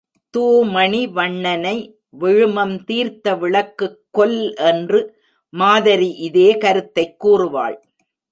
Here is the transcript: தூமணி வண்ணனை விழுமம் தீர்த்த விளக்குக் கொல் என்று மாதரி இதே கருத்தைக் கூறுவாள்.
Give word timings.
தூமணி 0.37 1.11
வண்ணனை 1.11 1.99
விழுமம் 2.09 2.83
தீர்த்த 2.83 3.35
விளக்குக் 3.35 3.99
கொல் 4.11 4.53
என்று 4.53 5.15
மாதரி 5.49 6.09
இதே 6.09 6.57
கருத்தைக் 6.57 7.19
கூறுவாள். 7.19 7.81